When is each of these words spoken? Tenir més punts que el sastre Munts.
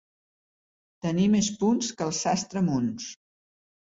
Tenir 1.05 1.27
més 1.35 1.49
punts 1.59 1.91
que 1.99 2.07
el 2.09 2.17
sastre 2.23 2.65
Munts. 2.71 3.11